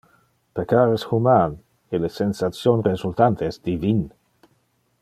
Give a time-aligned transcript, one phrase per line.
[0.59, 1.53] Peccar es human
[1.97, 4.01] e le sensation resultante es divin.